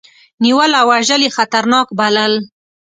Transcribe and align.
نیول 0.43 0.71
او 0.79 0.87
وژل 0.91 1.21
یې 1.25 1.35
خطرناک 1.37 1.87
بلل. 1.99 2.33